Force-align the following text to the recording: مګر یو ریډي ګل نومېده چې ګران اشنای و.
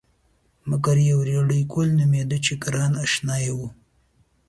مګر 0.69 0.95
یو 1.09 1.19
ریډي 1.27 1.61
ګل 1.73 1.87
نومېده 1.99 2.37
چې 2.45 2.53
ګران 2.63 2.93
اشنای 3.05 3.45
و. 3.55 3.59